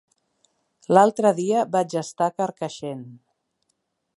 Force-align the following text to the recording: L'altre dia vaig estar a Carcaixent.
L'altre 0.97 1.31
dia 1.41 1.65
vaig 1.75 1.95
estar 2.03 2.31
a 2.33 2.35
Carcaixent. 2.43 3.05